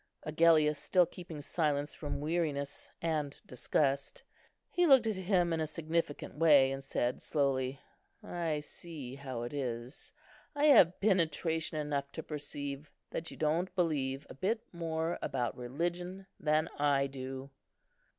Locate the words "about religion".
15.21-16.25